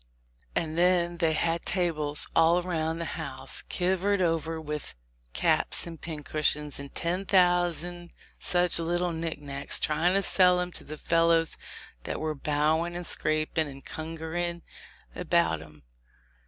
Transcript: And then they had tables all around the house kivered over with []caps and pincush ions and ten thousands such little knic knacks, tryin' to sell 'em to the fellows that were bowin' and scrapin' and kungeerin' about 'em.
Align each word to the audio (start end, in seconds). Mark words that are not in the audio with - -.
And 0.55 0.79
then 0.79 1.17
they 1.17 1.33
had 1.33 1.63
tables 1.63 2.27
all 2.35 2.57
around 2.57 2.97
the 2.97 3.13
house 3.13 3.61
kivered 3.69 4.19
over 4.19 4.59
with 4.59 4.95
[]caps 5.33 5.85
and 5.85 6.01
pincush 6.01 6.55
ions 6.57 6.79
and 6.79 6.95
ten 6.95 7.23
thousands 7.23 8.11
such 8.39 8.79
little 8.79 9.11
knic 9.11 9.37
knacks, 9.39 9.79
tryin' 9.79 10.15
to 10.15 10.23
sell 10.23 10.59
'em 10.59 10.71
to 10.71 10.83
the 10.83 10.97
fellows 10.97 11.55
that 12.05 12.19
were 12.19 12.33
bowin' 12.33 12.95
and 12.95 13.05
scrapin' 13.05 13.67
and 13.67 13.85
kungeerin' 13.85 14.63
about 15.15 15.61
'em. 15.61 15.83